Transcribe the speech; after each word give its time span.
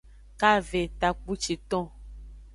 Kave 0.39 0.81
takpuciton. 0.99 1.85